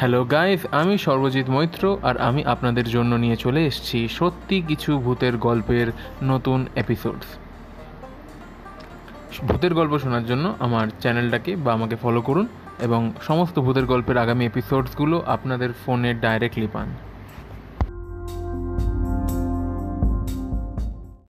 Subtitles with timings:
[0.00, 5.36] Hello guys, আমি সর্বজিৎ মৈত্র আর আমি আপনাদের জন্য নিয়ে চলে এসেছি সত্যি কিছু ভূতের
[5.36, 5.92] গল্পের
[6.22, 7.26] নতুন এপিসোডস
[9.48, 12.46] ভূতের গল্প শোনার জন্য আমার চ্যানেলটাকে বা আমাকে ফলো করুন
[12.80, 16.88] এবং সমস্ত ভূতের গল্পের আগামী এপিসোডসগুলো আপনাদের ফোনে ডাইরেক্টলি পান।